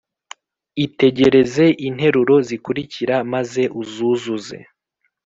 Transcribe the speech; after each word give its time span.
Itegereze 0.85 1.65
interuro 1.87 2.35
zikurikira 2.47 3.15
maze 3.33 3.61
uzuzuze 3.81 4.57